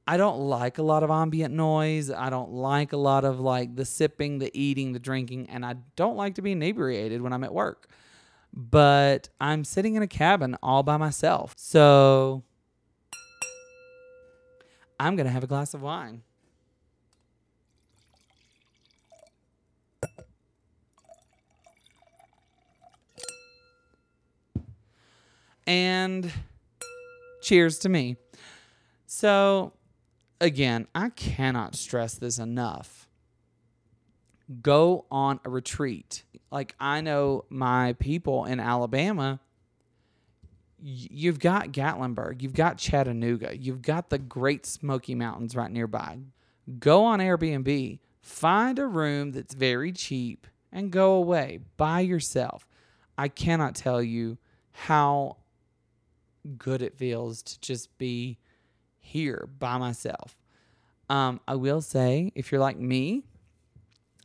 [0.09, 2.11] I don't like a lot of ambient noise.
[2.11, 5.77] I don't like a lot of like the sipping, the eating, the drinking, and I
[5.95, 7.89] don't like to be inebriated when I'm at work.
[8.53, 11.55] But I'm sitting in a cabin all by myself.
[11.57, 12.43] So
[14.99, 16.23] I'm going to have a glass of wine.
[25.69, 26.33] And
[27.45, 28.17] cheers to me.
[29.07, 29.75] So,
[30.41, 33.09] again, I cannot stress this enough.
[34.61, 36.25] Go on a retreat.
[36.51, 39.41] Like, I know my people in Alabama,
[40.79, 46.19] you've got Gatlinburg, you've got Chattanooga, you've got the Great Smoky Mountains right nearby.
[46.79, 52.67] Go on Airbnb, find a room that's very cheap, and go away by yourself.
[53.17, 54.39] I cannot tell you
[54.73, 55.37] how
[56.59, 58.39] good it feels to just be
[58.99, 60.37] here by myself.
[61.09, 63.25] Um, I will say, if you're like me,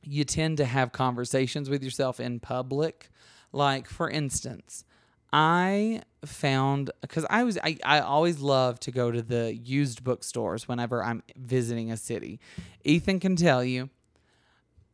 [0.01, 3.09] you tend to have conversations with yourself in public.
[3.51, 4.85] Like, for instance,
[5.31, 10.67] I found because I was I, I always love to go to the used bookstores
[10.67, 12.39] whenever I'm visiting a city.
[12.83, 13.89] Ethan can tell you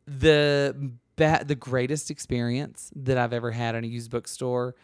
[0.07, 4.75] the ba- the greatest experience that I've ever had in a used bookstore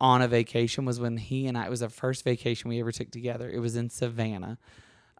[0.00, 2.92] on a vacation was when he and I it was the first vacation we ever
[2.92, 3.48] took together.
[3.48, 4.58] It was in Savannah.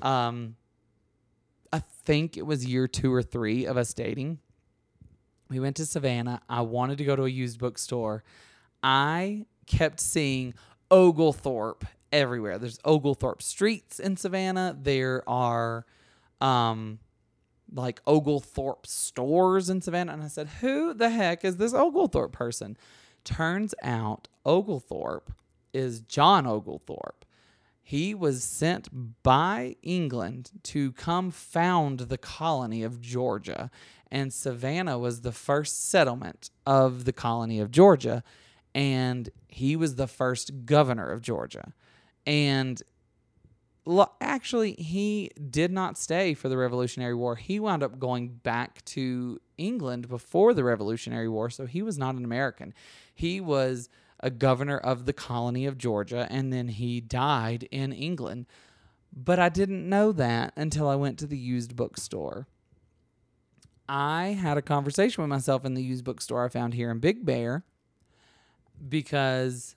[0.03, 0.57] Um
[1.73, 4.39] I think it was year 2 or 3 of us dating.
[5.49, 6.41] We went to Savannah.
[6.49, 8.23] I wanted to go to a used bookstore.
[8.83, 10.55] I kept seeing
[10.91, 12.59] Oglethorpe everywhere.
[12.59, 14.77] There's Oglethorpe streets in Savannah.
[14.81, 15.85] There are
[16.41, 16.99] um
[17.73, 20.13] like Oglethorpe stores in Savannah.
[20.13, 22.77] And I said, Who the heck is this Oglethorpe person?
[23.25, 25.33] Turns out Oglethorpe
[25.73, 27.25] is John Oglethorpe.
[27.83, 33.71] He was sent by England to come found the colony of Georgia,
[34.11, 38.23] and Savannah was the first settlement of the colony of Georgia,
[38.75, 41.75] and he was the first governor of Georgia.
[42.27, 42.83] And
[44.21, 47.37] actually, he did not stay for the Revolutionary War.
[47.37, 52.15] He wound up going back to England before the Revolutionary War, so he was not
[52.15, 52.73] an American.
[53.15, 53.89] He was
[54.21, 58.47] a governor of the colony of Georgia, and then he died in England.
[59.13, 62.47] But I didn't know that until I went to the used bookstore.
[63.87, 67.27] I had a conversation with myself in the used bookstore I found here in Big
[67.27, 67.65] Bear
[68.89, 69.77] because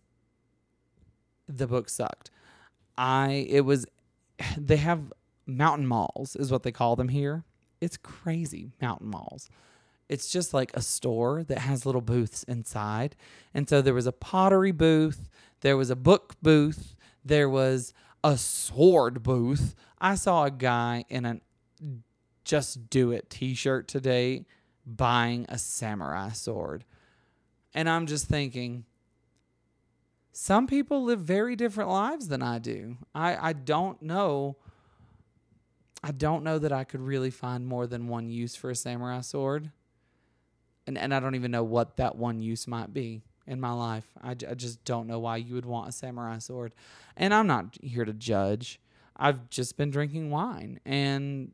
[1.48, 2.32] the book sucked.
[2.98, 3.86] I it was
[4.58, 5.12] they have
[5.46, 7.44] mountain malls is what they call them here.
[7.80, 9.50] It's crazy mountain malls.
[10.10, 13.16] It's just like a store that has little booths inside.
[13.54, 15.30] And so there was a pottery booth,
[15.62, 19.76] there was a book booth, there was a sword booth.
[20.00, 21.40] I saw a guy in a
[22.44, 24.46] just do it t-shirt today
[24.86, 26.86] buying a samurai sword.
[27.74, 28.86] And I'm just thinking
[30.40, 32.98] some people live very different lives than I do.
[33.16, 34.56] I, I don't know.
[36.04, 39.22] I don't know that I could really find more than one use for a samurai
[39.22, 39.72] sword.
[40.86, 44.06] And, and I don't even know what that one use might be in my life.
[44.22, 46.76] I, I just don't know why you would want a samurai sword.
[47.18, 48.80] And I'm not here to judge.
[49.16, 51.52] I've just been drinking wine and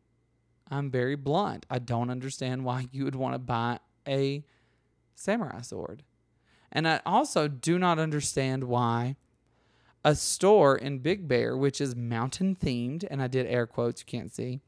[0.69, 1.65] I'm very blunt.
[1.69, 4.43] I don't understand why you would want to buy a
[5.15, 6.03] samurai sword.
[6.73, 9.15] And I also do not understand why
[10.03, 14.05] a store in Big Bear, which is mountain themed, and I did air quotes, you
[14.05, 14.59] can't see,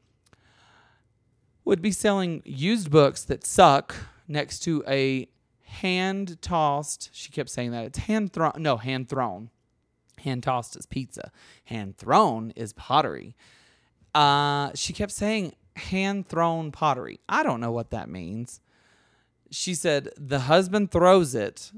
[1.64, 3.94] would be selling used books that suck
[4.28, 5.28] next to a
[5.64, 9.50] hand tossed, she kept saying that it's hand thrown, no, hand thrown.
[10.22, 11.30] Hand tossed is pizza.
[11.64, 13.36] Hand thrown is pottery.
[14.14, 17.20] Uh, she kept saying hand thrown pottery.
[17.28, 18.60] I don't know what that means.
[19.50, 21.70] She said the husband throws it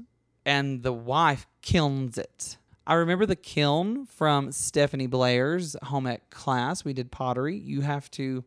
[0.49, 2.57] and the wife kilns it.
[2.87, 6.83] I remember the kiln from Stephanie Blair's home ec class.
[6.83, 7.55] We did pottery.
[7.55, 8.43] You have to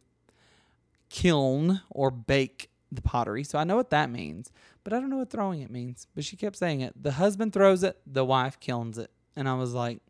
[1.10, 3.44] kiln or bake the pottery.
[3.44, 4.50] So I know what that means,
[4.82, 6.08] but I don't know what throwing it means.
[6.16, 7.00] But she kept saying it.
[7.00, 9.12] The husband throws it, the wife kilns it.
[9.36, 10.00] And I was like,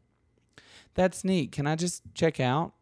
[0.94, 1.52] that's neat.
[1.52, 2.72] Can I just check out?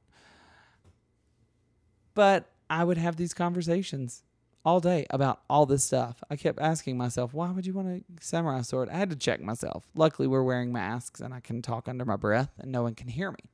[2.14, 4.22] But I would have these conversations
[4.64, 6.22] all day about all this stuff.
[6.30, 8.88] I kept asking myself, why would you want a samurai sword?
[8.88, 9.88] I had to check myself.
[9.94, 13.08] Luckily, we're wearing masks and I can talk under my breath and no one can
[13.08, 13.50] hear me.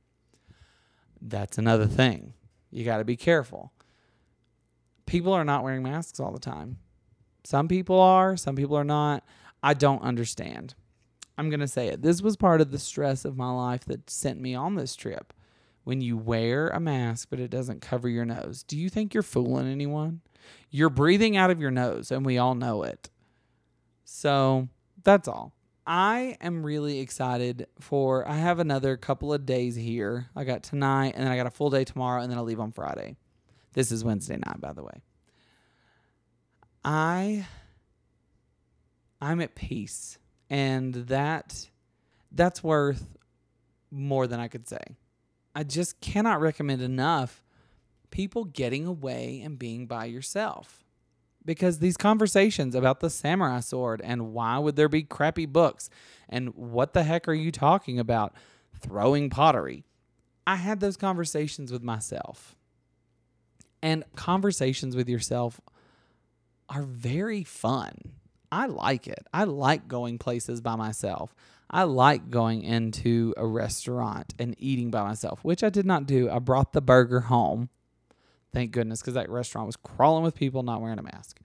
[1.21, 2.33] That's another thing.
[2.71, 3.71] You got to be careful.
[5.05, 6.77] People are not wearing masks all the time.
[7.45, 9.23] Some people are, some people are not.
[9.63, 10.75] I don't understand.
[11.37, 12.01] I'm going to say it.
[12.01, 15.33] This was part of the stress of my life that sent me on this trip
[15.87, 18.61] when you wear a mask but it doesn't cover your nose.
[18.61, 20.19] Do you think you're fooling anyone?
[20.69, 23.09] You're breathing out of your nose, and we all know it.
[24.03, 24.67] So
[25.05, 25.53] that's all.
[25.85, 28.27] I am really excited for.
[28.27, 30.27] I have another couple of days here.
[30.35, 32.59] I got tonight, and then I got a full day tomorrow, and then I leave
[32.59, 33.15] on Friday.
[33.71, 35.01] This is Wednesday night, by the way.
[36.83, 37.47] I
[39.21, 40.19] I'm at peace,
[40.49, 41.69] and that
[42.33, 43.15] that's worth
[43.89, 44.97] more than I could say.
[45.57, 47.43] I just cannot recommend enough
[48.11, 50.83] people getting away and being by yourself.
[51.43, 55.89] Because these conversations about the samurai sword and why would there be crappy books
[56.29, 58.35] and what the heck are you talking about
[58.79, 59.83] throwing pottery?
[60.45, 62.55] I had those conversations with myself.
[63.81, 65.59] And conversations with yourself
[66.69, 67.97] are very fun.
[68.51, 69.25] I like it.
[69.33, 71.33] I like going places by myself.
[71.69, 76.29] I like going into a restaurant and eating by myself, which I did not do.
[76.29, 77.69] I brought the burger home.
[78.53, 81.41] Thank goodness, because that restaurant was crawling with people not wearing a mask.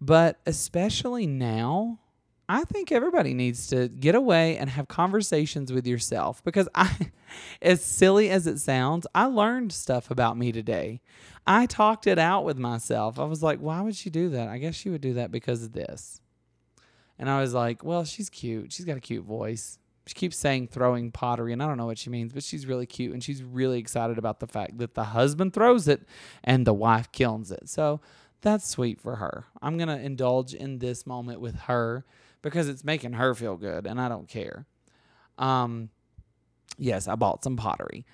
[0.00, 1.98] But especially now,
[2.48, 7.10] I think everybody needs to get away and have conversations with yourself because I,
[7.62, 11.00] as silly as it sounds, I learned stuff about me today.
[11.46, 13.18] I talked it out with myself.
[13.18, 14.48] I was like, why would she do that?
[14.48, 16.20] I guess she would do that because of this.
[17.18, 18.72] And I was like, well, she's cute.
[18.72, 19.78] She's got a cute voice.
[20.06, 22.86] She keeps saying throwing pottery, and I don't know what she means, but she's really
[22.86, 23.12] cute.
[23.12, 26.02] And she's really excited about the fact that the husband throws it
[26.44, 27.68] and the wife kilns it.
[27.68, 28.00] So
[28.40, 29.46] that's sweet for her.
[29.60, 32.04] I'm going to indulge in this moment with her
[32.42, 34.66] because it's making her feel good, and I don't care.
[35.38, 35.90] Um,
[36.78, 38.06] yes, I bought some pottery.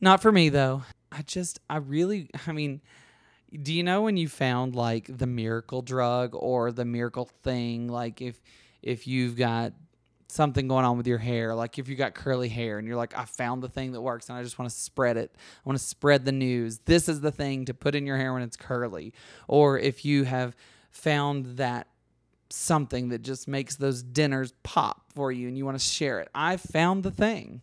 [0.00, 0.84] Not for me, though.
[1.12, 2.80] I just, I really, I mean,
[3.50, 7.88] do you know when you found like the miracle drug or the miracle thing?
[7.88, 8.40] Like if
[8.82, 9.72] if you've got
[10.28, 13.18] something going on with your hair like if you got curly hair and you're like
[13.18, 15.34] I found the thing that works and I just want to spread it.
[15.34, 16.78] I want to spread the news.
[16.84, 19.12] This is the thing to put in your hair when it's curly.
[19.48, 20.54] Or if you have
[20.90, 21.88] found that
[22.48, 26.28] something that just makes those dinners pop for you and you want to share it.
[26.34, 27.62] I found the thing.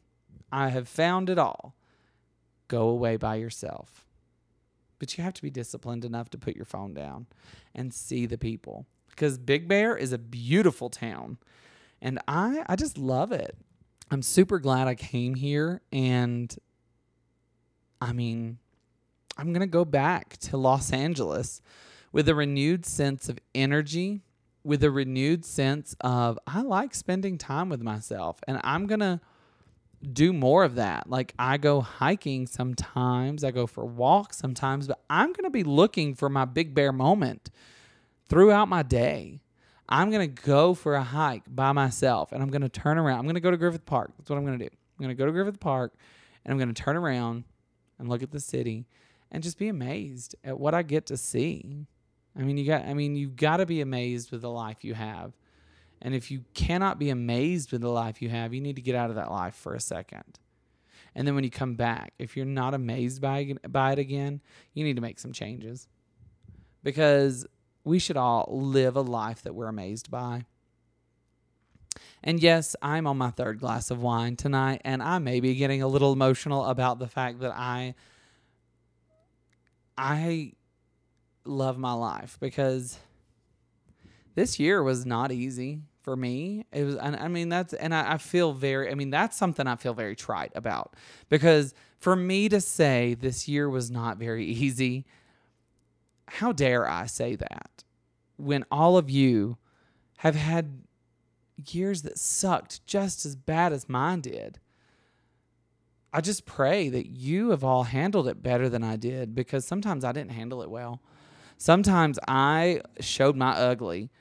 [0.51, 1.75] I have found it all.
[2.69, 4.06] Go away by yourself
[4.99, 7.27] but you have to be disciplined enough to put your phone down
[7.75, 11.37] and see the people because Big Bear is a beautiful town
[12.01, 13.57] and I I just love it.
[14.09, 16.55] I'm super glad I came here and
[17.99, 18.59] I mean
[19.37, 21.61] I'm going to go back to Los Angeles
[22.11, 24.21] with a renewed sense of energy,
[24.63, 29.19] with a renewed sense of I like spending time with myself and I'm going to
[30.13, 31.09] do more of that.
[31.09, 35.63] Like I go hiking sometimes, I go for walks sometimes, but I'm going to be
[35.63, 37.49] looking for my big bear moment
[38.27, 39.41] throughout my day.
[39.89, 43.19] I'm going to go for a hike by myself and I'm going to turn around.
[43.19, 44.11] I'm going to go to Griffith Park.
[44.17, 44.71] That's what I'm going to do.
[44.71, 45.93] I'm going to go to Griffith Park
[46.43, 47.45] and I'm going to turn around
[47.97, 48.85] and look at the city
[49.31, 51.85] and just be amazed at what I get to see.
[52.37, 54.93] I mean, you got I mean, you got to be amazed with the life you
[54.93, 55.33] have.
[56.01, 58.95] And if you cannot be amazed with the life you have, you need to get
[58.95, 60.39] out of that life for a second.
[61.15, 64.41] And then when you come back, if you're not amazed by, by it again,
[64.73, 65.87] you need to make some changes.
[66.83, 67.47] Because
[67.83, 70.45] we should all live a life that we're amazed by.
[72.23, 75.81] And yes, I'm on my third glass of wine tonight, and I may be getting
[75.81, 77.95] a little emotional about the fact that I
[79.97, 80.53] I
[81.43, 82.99] love my life because
[84.37, 86.63] this year was not easy for me.
[86.71, 89.65] It was, and I mean, that's, and I, I, feel very, I mean, that's something
[89.65, 90.93] I feel very trite about
[91.27, 95.07] because for me to say this year was not very easy,
[96.27, 97.83] how dare I say that
[98.35, 99.57] when all of you
[100.17, 100.83] have had
[101.71, 104.59] years that sucked just as bad as mine did?
[106.13, 110.03] I just pray that you have all handled it better than I did because sometimes
[110.03, 111.01] I didn't handle it well.
[111.57, 114.11] Sometimes I showed my ugly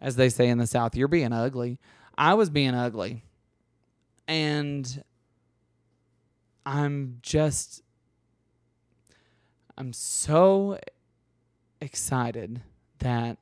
[0.00, 1.78] as they say in the South, you're being ugly.
[2.16, 3.24] I was being ugly.
[4.26, 5.02] And
[6.64, 7.82] I'm just,
[9.76, 10.78] I'm so
[11.80, 12.62] excited
[12.98, 13.38] that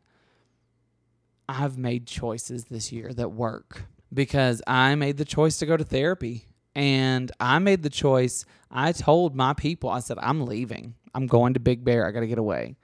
[1.48, 3.82] I've made choices this year that work
[4.12, 6.46] because I made the choice to go to therapy.
[6.74, 8.44] And I made the choice.
[8.70, 10.94] I told my people, I said, I'm leaving.
[11.12, 12.06] I'm going to Big Bear.
[12.06, 12.76] I got to get away.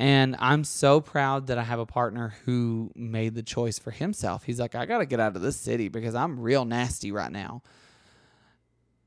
[0.00, 4.44] And I'm so proud that I have a partner who made the choice for himself.
[4.44, 7.32] He's like, I got to get out of this city because I'm real nasty right
[7.32, 7.62] now.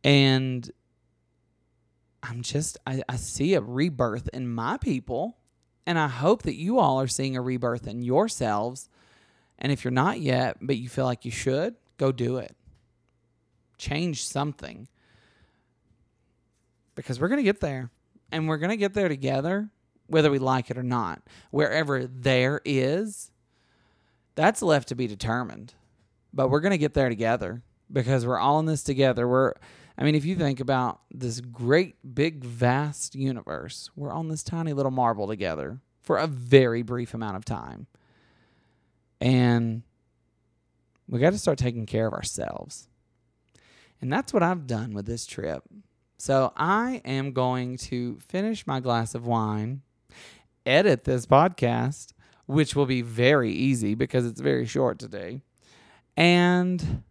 [0.03, 0.71] And
[2.23, 5.37] I'm just, I, I see a rebirth in my people.
[5.87, 8.89] And I hope that you all are seeing a rebirth in yourselves.
[9.59, 12.55] And if you're not yet, but you feel like you should, go do it.
[13.79, 14.87] Change something.
[16.95, 17.89] because we're going to get there
[18.31, 19.69] and we're going to get there together,
[20.07, 21.21] whether we like it or not.
[21.51, 23.31] Wherever there is,
[24.35, 25.73] that's left to be determined.
[26.33, 29.27] But we're going to get there together because we're all in this together.
[29.27, 29.53] We're,
[29.97, 34.73] I mean, if you think about this great, big, vast universe, we're on this tiny
[34.73, 37.87] little marble together for a very brief amount of time.
[39.21, 39.83] And
[41.07, 42.89] we got to start taking care of ourselves.
[44.01, 45.63] And that's what I've done with this trip.
[46.17, 49.81] So I am going to finish my glass of wine,
[50.65, 52.13] edit this podcast,
[52.45, 55.41] which will be very easy because it's very short today.
[56.15, 57.03] And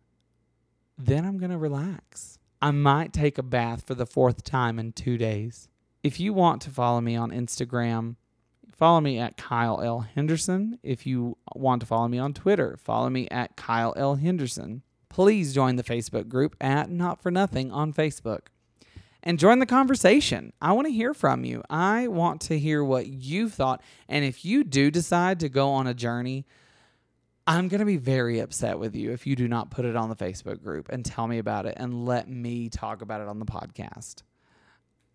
[0.98, 2.38] then I'm going to relax.
[2.60, 5.68] I might take a bath for the fourth time in two days.
[6.02, 8.16] If you want to follow me on Instagram,
[8.72, 10.00] follow me at Kyle L.
[10.00, 10.78] Henderson.
[10.82, 14.16] If you want to follow me on Twitter, follow me at Kyle L.
[14.16, 14.82] Henderson.
[15.08, 18.46] Please join the Facebook group at Not For Nothing on Facebook
[19.22, 20.52] and join the conversation.
[20.60, 21.62] I want to hear from you.
[21.70, 23.82] I want to hear what you've thought.
[24.08, 26.44] And if you do decide to go on a journey,
[27.46, 30.08] I'm going to be very upset with you if you do not put it on
[30.08, 33.38] the Facebook group and tell me about it and let me talk about it on
[33.38, 34.22] the podcast.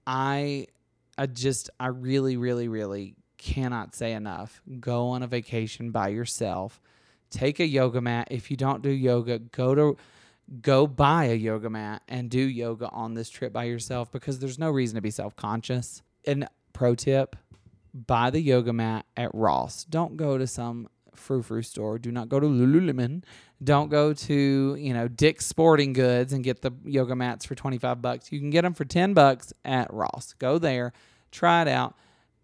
[0.06, 0.68] I
[1.18, 4.62] I just I really really really cannot say enough.
[4.80, 6.82] Go on a vacation by yourself.
[7.30, 8.28] Take a yoga mat.
[8.32, 9.98] If you don't do yoga, go to
[10.62, 14.60] go buy a yoga mat and do yoga on this trip by yourself because there's
[14.60, 16.02] no reason to be self-conscious.
[16.26, 17.36] And pro tip,
[17.94, 19.84] buy the yoga mat at Ross.
[19.86, 21.98] Don't go to some frou frou store.
[21.98, 23.24] Do not go to Lululemon.
[23.64, 28.02] Don't go to, you know, Dick's Sporting Goods and get the yoga mats for 25
[28.02, 28.32] bucks.
[28.32, 30.34] You can get them for 10 bucks at Ross.
[30.38, 30.94] Go there,
[31.32, 31.96] try it out,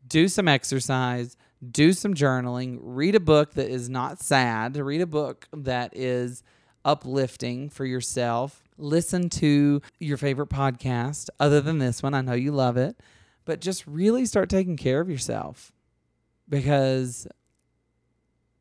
[0.08, 1.38] do some exercise,
[1.72, 6.44] do some journaling, read a book that is not sad, read a book that is
[6.86, 8.64] uplifting for yourself.
[8.78, 12.14] Listen to your favorite podcast other than this one.
[12.14, 12.98] I know you love it,
[13.46, 15.72] but just really start taking care of yourself
[16.50, 17.28] because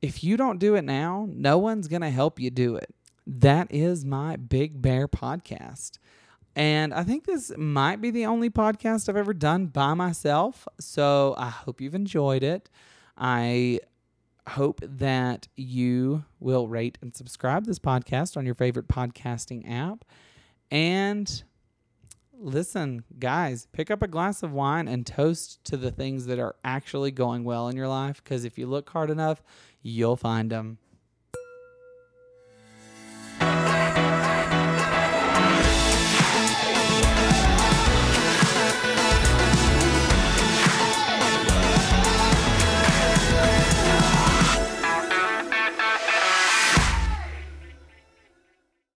[0.00, 2.94] if you don't do it now, no one's going to help you do it.
[3.26, 5.98] That is my Big Bear podcast.
[6.54, 10.66] And I think this might be the only podcast I've ever done by myself.
[10.80, 12.68] So I hope you've enjoyed it.
[13.16, 13.80] I
[14.50, 20.04] hope that you will rate and subscribe this podcast on your favorite podcasting app.
[20.70, 21.42] And
[22.36, 26.56] listen, guys, pick up a glass of wine and toast to the things that are
[26.64, 28.22] actually going well in your life.
[28.22, 29.42] Because if you look hard enough,
[29.82, 30.78] you'll find them.